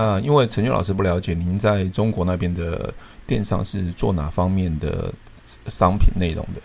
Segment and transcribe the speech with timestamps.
[0.00, 2.92] 那因为陈俊老师不了解，您在中国那边的
[3.26, 5.12] 电商是做哪方面的
[5.44, 6.62] 商品内容的？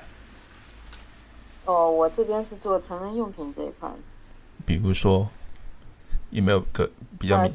[1.66, 3.90] 哦，我这边是做成人用品这一块。
[4.66, 5.28] 比如说，
[6.30, 7.52] 有没有个比较明？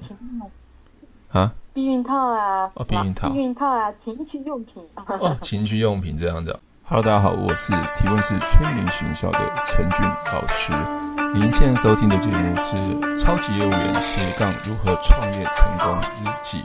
[1.31, 1.55] 啊？
[1.73, 2.71] 避孕套啊？
[2.75, 3.31] 哦，避孕套。
[3.31, 4.87] 避孕套啊，情趣用品。
[4.97, 6.61] 哦， 情趣用品这样子。
[6.85, 11.10] Hello，大家好，我是提问是催眠学校的陈俊老师。
[11.33, 12.75] 您现在收听的节目是
[13.17, 16.59] 《超级业务员斜杠如何创业成功日记》。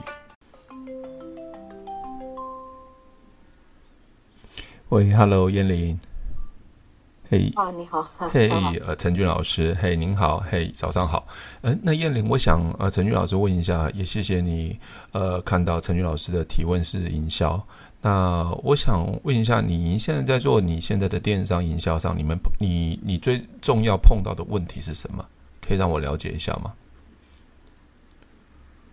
[4.90, 5.99] 喂，Hello，燕玲。
[7.30, 8.09] 嘿，啊，你好。
[8.17, 8.49] 嘿，
[8.85, 11.27] 呃，陈俊老师，嘿，您好，嘿，早上好。
[11.62, 14.79] 嗯、呃，那燕玲，我想呃，陈俊老师问一下，也谢谢你
[15.12, 17.63] 呃，看到陈俊老师的提问是营销。
[18.05, 25.26] 那我想问一下，你现在在做你现在的电商营销上，你们你你最重要碰到的问题是什么？
[25.59, 26.72] 可以让我了解一下吗？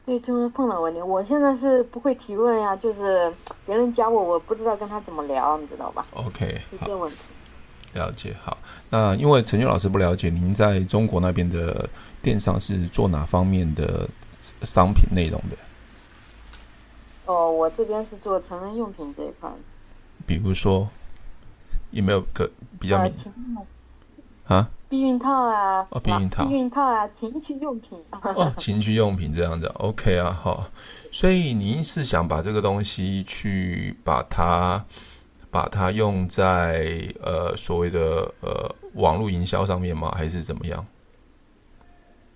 [0.06, 1.02] 对，就是碰到问题。
[1.02, 3.30] 我现在是不会提问呀，就是
[3.66, 7.18] 别人加我，我不知道跟他怎么聊，你知道吧？OK，一些问题。
[7.92, 8.56] 了解，好。
[8.88, 11.86] 那因为陈俊老师不了解，您在中国那边的
[12.22, 14.08] 电商是做哪方面的
[14.62, 15.56] 商品内容的？
[17.26, 19.48] 哦，我这边是做成人用品这一块。
[20.26, 20.88] 比如说，
[21.90, 23.12] 有没有个比较明？
[24.46, 24.68] 啊？
[24.88, 25.86] 避孕套啊？
[25.90, 26.44] 哦，避孕套。
[26.46, 27.98] 避孕套啊，情趣用品。
[28.10, 30.66] 哦，情趣用品这样子，OK 啊，好。
[31.12, 34.84] 所以您是想把这个东西去把它，
[35.50, 40.12] 把它用在呃所谓的呃网络营销上面吗？
[40.16, 40.84] 还是怎么样？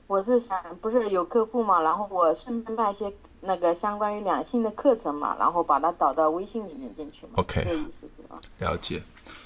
[0.07, 3.13] 我是想，不是有客户嘛，然后我顺便卖一些。
[3.47, 7.33] 那个相关于两性的课程嘛，然后把它导到微信里面进去嘛。
[7.37, 8.41] OK，这意思是吧？
[8.59, 9.01] 了解。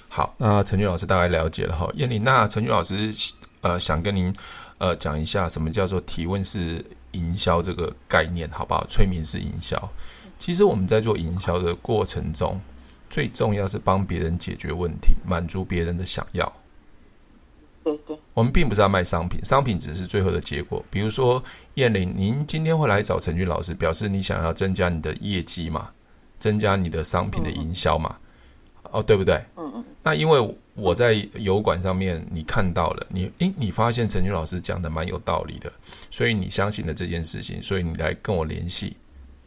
[0.08, 1.88] 好，那陈俊老师大概了解了哈。
[1.94, 3.12] 燕玲，那陈俊老师
[3.60, 4.34] 呃想跟您
[4.78, 8.84] 呃讲一下什么叫做提问式营销这个概念，好不好？
[8.88, 9.76] 催眠式营销。
[10.38, 12.60] 其实我们在做营销的过程中，
[13.08, 16.52] 最重要是帮别人解决问题，满足别人的想要。
[17.84, 20.84] 对对，我们并不是要卖商品，商品只是最后的结果。
[20.88, 21.42] 比如说，
[21.74, 25.90] 燕玲，您今天会来找陈俊老师，表示你想要增加你的业绩嘛，
[26.38, 28.16] 增加你的商品的营销嘛，
[28.84, 29.34] 嗯、哦，对不对？
[29.56, 29.84] 嗯嗯。
[30.02, 35.70] 那因为我在油管上面你看到了，你诶，你发现陈俊老师讲的蛮有道理的，
[36.10, 38.96] 所以你相信了这件事情，所以你来跟我联系，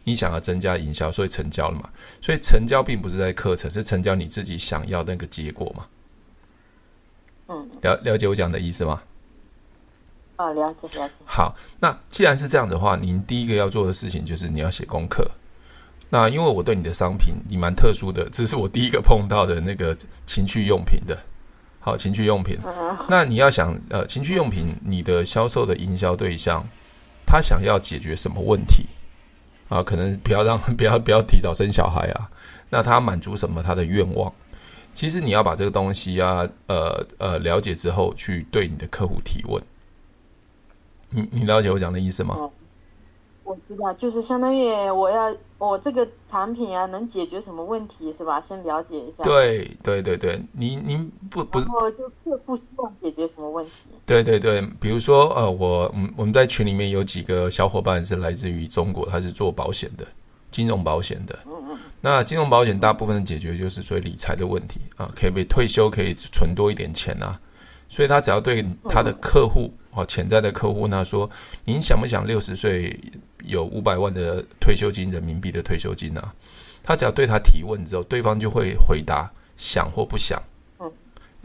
[0.03, 1.89] 你想要增加营销，所以成交了嘛。
[2.21, 5.87] 所以成交并不是在课程，是成交你自己想要的那个结果嘛。
[7.53, 9.01] 嗯，了了解我讲的意思吗？
[10.37, 11.13] 啊，了解了解。
[11.25, 15.29] 好，那既然是这样的话，您第一个要做的事情就是你要写功课。
[16.09, 21.17] 那因为我对你的商品你蛮特殊的，这是我第一个碰到的那个情趣用品的。
[21.79, 22.57] 好，情趣用品。
[22.65, 22.97] 嗯。
[23.09, 26.65] 那你要想，呃，情趣用品，你的销售的营销对象，
[27.25, 28.85] 他想要解决什么问题？
[29.69, 32.29] 啊，可能不要让 不要不要提早生小孩啊。
[32.69, 34.31] 那他满足什么他的愿望？
[34.93, 39.61] 其实你要把这个东西啊，呃呃，了解之后去对你的客户提问。
[41.09, 42.49] 你你了解我讲的意思吗？
[43.43, 48.39] 我知道，就是相当于我要我这个产品啊，能解决什么问题是吧？
[48.39, 49.23] 先了解一下。
[49.23, 51.65] 对对对对，您您不不是。
[51.65, 53.71] 然后就客户希望解决什么问题？
[54.05, 60.07] 对对对，比如说呃，我嗯我们在群里面有几个小伙伴是来自于中国，他是做保险的，
[60.53, 61.37] 金融保险的。
[61.99, 67.39] 那金融保险大部分的解决就是所谓理财的问题啊，可以被退休可以存多一点钱啊，
[67.89, 71.29] 所以他只要对他的客户哦，潜在的客户呢说，
[71.65, 72.99] 您想不想六十岁
[73.43, 76.33] 有五百万的退休金，人民币的退休金啊？
[76.83, 80.41] 他只要对他提问之后，对方就会回答想或不想。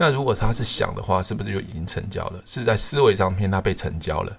[0.01, 2.41] 那如果他是想的话，是不是就已经成交了？
[2.45, 4.37] 是在思维上面他被成交了。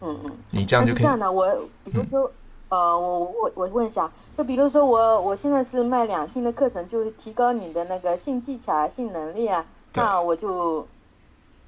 [0.00, 1.02] 嗯嗯，你这样就可以。
[1.02, 1.54] 这样的，我
[1.84, 2.32] 比如说，
[2.68, 4.10] 呃，我我我问一下。
[4.36, 10.86] 就比如说我我现在是卖两性的课程，就是提高你的那个性技巧啊、性能力啊，那我就，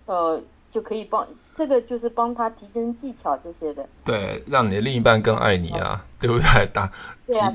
[0.05, 0.39] 呃，
[0.71, 1.27] 就可以帮
[1.57, 3.89] 这个就是帮他提升技巧这些的。
[4.05, 6.45] 对，让你的另一半更爱你啊，对不对？
[6.75, 6.93] 打，
[7.27, 7.55] 对啊，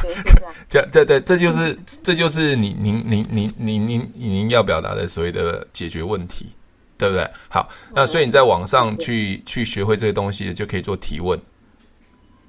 [0.00, 6.50] 对对对， 这这对，这就是这就是你您您您您您您要表达的所谓的解决问题，
[6.96, 7.30] 对不对？
[7.50, 11.38] 好，那所以你在网上去去学会这些东西，就可以做提问。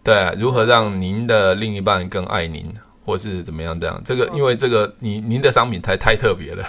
[0.06, 2.72] 对，如何让您的另一半更爱您，
[3.04, 3.78] 或是怎么样？
[3.80, 6.63] 这样，这个因为这个，您您的商品太太特别了，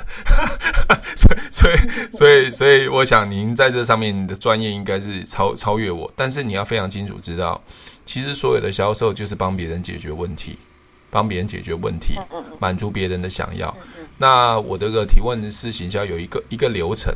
[1.14, 1.76] 所以所以
[2.16, 6.10] 所以所以，我想您在这上面的专业应该是超超越我。
[6.16, 7.62] 但是你要非常清楚知道，
[8.06, 10.58] 其实所有的销售就是帮别人解决问题，
[11.10, 12.18] 帮别人解决问题，
[12.58, 13.76] 满足别人的想要。
[14.16, 17.14] 那我这个提问式行销有一个一个流程，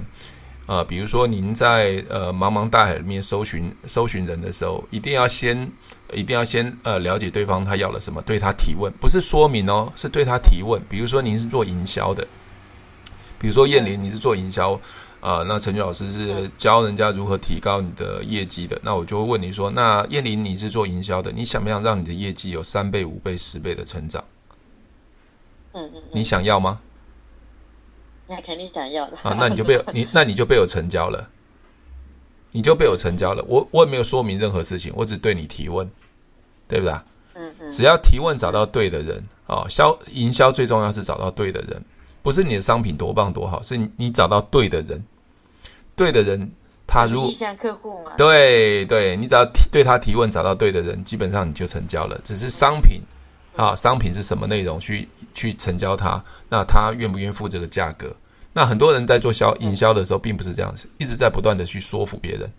[0.66, 5.66] 呃，比如说您在呃茫茫大海里面搜寻搜寻人的时候，一定要先
[6.15, 10.81] 一定要先呃了解对方他要了什么，对他提问，不是说明哦，是对他提问。
[10.89, 12.27] 比如说您是做营销的，
[13.39, 14.81] 比如说燕玲，你是做营销。
[15.21, 18.81] 啊，那陈菊老师是教人家如何提高你的业绩的。
[18.83, 24.25] 那我就会问你说，那燕玲你是做营销的，你想不想让你的业绩有三倍、五倍、十倍的成长？
[25.73, 26.81] 嗯嗯，你想要吗？
[28.29, 29.19] 那肯定想要的。
[29.23, 31.29] 啊，那你就被 你那你就被我成交了，
[32.53, 33.45] 你就被我成交了。
[33.47, 35.87] 我我也没有说明任何事情，我只对你提问，
[36.70, 36.94] 对不对？
[37.34, 41.82] 嗯嗯，只要提问找到对的人啊，销营销最重要是找到对的人。
[42.22, 45.02] 不是你的商品多棒多好，是你你找到对的人，
[45.96, 46.50] 对的人，
[46.87, 48.12] 他如意向客户嘛？
[48.19, 52.20] 对对，你只要提对他提问，找到对的人，基本上你就成交了。
[52.22, 53.00] 只是商品
[53.56, 56.23] 啊，商品是什么内容去去成交他？
[56.50, 58.14] 那他愿不愿意付这个价格？
[58.52, 62.50] 那很多人在做销营销的时候，并不是这样子，一直在不断的去说服别人。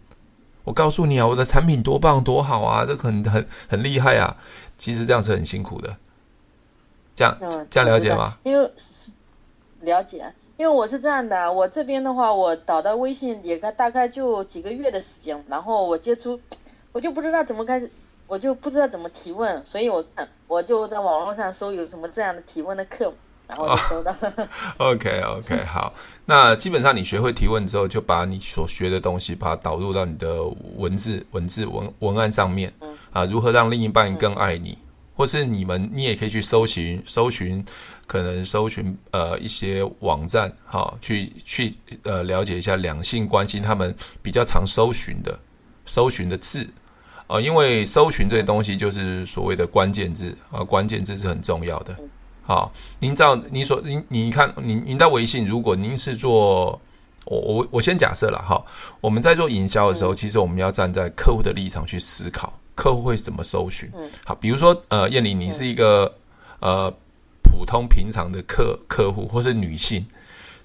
[0.64, 4.38] 我告诉你啊，我的产品多棒多好啊，这很很很厉害啊。
[4.78, 5.96] 其实这样是很辛苦的。
[7.16, 7.38] 这样
[7.70, 8.38] 这样了解吗？
[8.44, 8.72] 因为。
[9.84, 16.40] 了解，因为我是这样的，我这边的话，我导到微信也大概就几个月的时间，然后我接触，
[16.92, 17.90] 我就不知道怎么开始，
[18.28, 23.12] 我就不知道怎么提问，所以我看我就在网络上搜有什么这样的提问的课，
[23.52, 24.16] 然后就搜到。
[24.80, 25.94] Oh, OK OK，好，
[26.26, 30.44] 那基本上你学会提问之后，就把你所学的东西，把它导入到你的
[30.78, 34.72] 文字、文字文文案上面，嗯、啊，如何让另一半更爱你。
[34.72, 37.64] 嗯或是你们，你也可以去搜寻，搜寻，
[38.08, 43.94] 可能搜寻呃一些网站，哈，去去呃了解一下两性关系，他们
[44.24, 45.38] 比较常搜寻的
[45.86, 46.68] 搜寻的字，
[47.28, 51.96] 啊，因为搜寻这些东西就是所谓的关键字啊，关键字是很重要的。
[52.52, 52.70] 好，
[53.00, 56.78] 您知道，你所您你看，您您在微信，如果您是做，
[57.24, 58.62] 我我我先假设了哈，
[59.00, 62.52] 我们在做营销的时候，其实我们要站在客户的立场去思考。
[62.76, 63.90] 客户会怎么搜寻？
[64.26, 66.14] 好，比如说，呃，燕玲，你是一个
[66.60, 66.94] 呃
[67.42, 70.06] 普通平常的客客户，或是女性，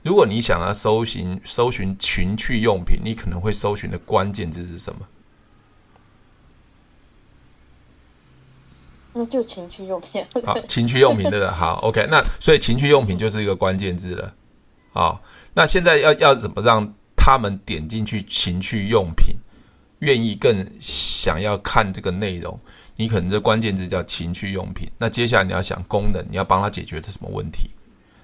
[0.03, 5.07] 如果你想要搜寻搜寻情趣用品，你可能会搜寻的关键字是什么？
[9.17, 10.23] 那就情趣用品。
[10.45, 11.51] 好，情趣用品对的？
[11.51, 14.35] 好，OK，那所以情趣用品就是一个关键字了。
[14.93, 15.23] 好，
[15.55, 16.87] 那现在要要怎么让
[17.17, 19.35] 他们点进去情趣用品？
[20.01, 22.61] 愿意更想要看这个内容，
[22.97, 24.87] 你可能这关键字叫情趣用品。
[24.99, 27.71] 那接下来你要想功能，你要帮他解决的什么问题？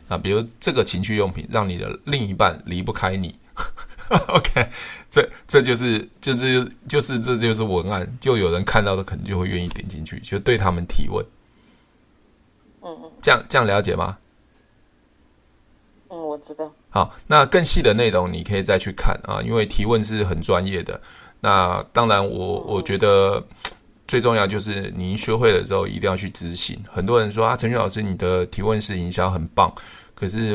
[0.09, 3.35] 啊，比如这个情趣用品让你的另一半离不开你。
[4.29, 4.69] OK，
[5.11, 11.25] 这这就是就是就是这就是文案，就有人看到的可能就会愿意点进去，就对他们提问。
[12.83, 14.19] 嗯嗯，这样这样了解吗？
[16.09, 16.71] 嗯，我知道。
[16.91, 21.01] 好，那更细的内容你可以再去看啊，因为提问是很专业的。
[21.41, 23.43] 那当然我，我我觉得
[24.07, 26.79] 最重要就是您学会了之后，一定要去执行。
[26.91, 29.73] 很多人说啊，陈俊老师，你的提问式营销很棒，
[30.15, 30.55] 可是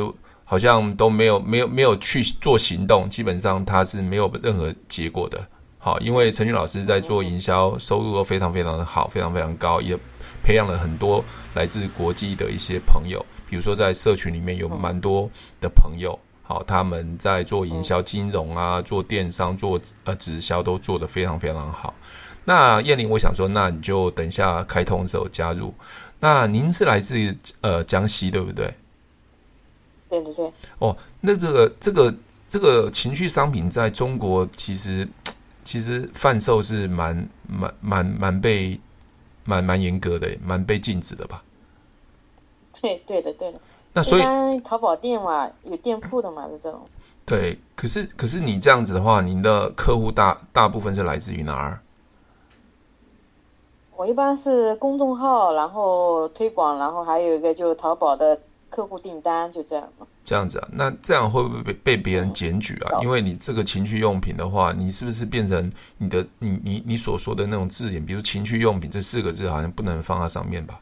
[0.50, 5.46] 好像都没有没有没有去做行动，基本上他是没有任何结果的。
[5.78, 9.98] 好，因为陈俊老师在做营销，收入都非常非常的好，非常非常高，也
[10.42, 11.24] 培养了很多
[11.54, 15.30] 来自国际的一些朋友，比如说在社群里面有蛮多
[15.60, 16.18] 的朋友。
[16.44, 21.94] 好，他们在做营销、金融啊，做电商、做呃直销都做得非常非常好。
[22.46, 25.74] 那燕玲，我想说，那你就等一下开通的时候加入。
[26.22, 28.74] 那您是来自呃江西，对不对？
[30.10, 30.52] 对对对。
[30.80, 32.14] 哦，那这个这个
[32.48, 35.08] 这个情趣商品在中国其实
[35.64, 38.80] 其实贩售是蛮蛮蛮蛮被
[39.44, 41.44] 蛮蛮严格的，蛮被禁止的吧？
[42.82, 43.60] 对对的对的。
[43.94, 46.88] 那所以，淘宝店嘛，有店铺的嘛，是这种。
[47.26, 51.82] 对，可是可是你这样子的话，您的客户大大部分是来自于哪儿？
[53.96, 58.40] 我一般是公众号，然后推广，然后还有一个就是淘宝的
[58.78, 59.92] 客户订单，就这样。
[60.24, 60.70] 这样子啊？
[60.72, 63.00] 那这样会不会被被别人检举啊？
[63.00, 70.80] 嗯、因为你这个情趣用品的话，你是不是变成你的你你你所说的那种字眼，比如情趣用品这四个字，好像不能放在上面吧？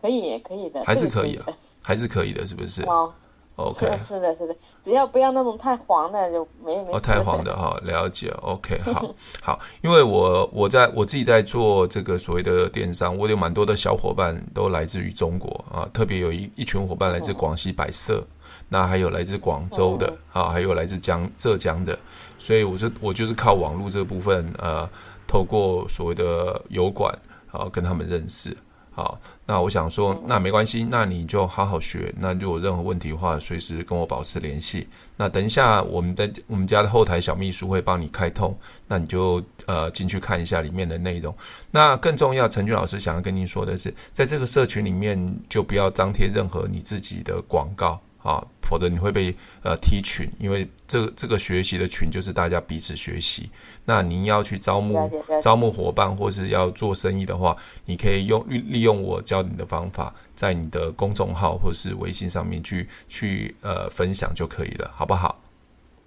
[0.00, 1.46] 可以，可以的，还是可以啊，
[1.82, 2.80] 还是可以的，是不是？
[2.84, 3.12] 哦
[3.56, 6.92] ，OK，是，是的，是的，只要不要那种太黄的就没没。
[6.92, 21.98] 哦，太黄的哈，了解，OK， 好，好，因为我我在我自己在做这个所谓的电商，我有蛮多的小伙伴都来自于中国啊，特别有一一群伙伴来自广西百色，嗯、那还有来自广州的啊，还有来自江浙江的，
[22.38, 24.88] 所以我是我就是靠网络这部分，呃，
[25.26, 27.12] 透过所谓的油管，
[27.50, 28.56] 然后跟他们认识。
[28.96, 32.10] 好，那我想说，那没关系，那你就好好学。
[32.18, 34.88] 那如果有任何问题的话，随时跟我保持联系。
[35.18, 41.36] 那等一下，我们的我们家的后台小秘书会帮你开通，那你就呃进去看一下里面的内容。
[41.70, 48.00] 那更重要，陈俊老师想要跟您说的是，在这个社群里面，就不要张贴任何你自己的广告。
[48.26, 53.48] 啊，否则你会被呃踢群，因为这个这个学习的群就是大家彼此学习。
[53.84, 55.08] 那您要去招募
[55.40, 65.40] 招募伙伴，或是要做生意的话，你可以用利用我教你的方法，在你的公众号或是微信上面去去呃分享就可以了，好不好？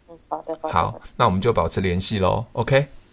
[0.09, 0.73] 嗯，好的，好的。
[0.73, 2.98] 好，那我们就保持联系喽，OK。